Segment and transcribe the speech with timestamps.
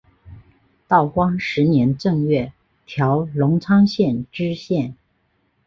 [0.87, 2.51] 道光十年正月
[2.87, 4.97] 调荣昌县知县。